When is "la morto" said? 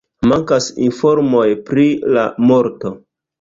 2.17-2.95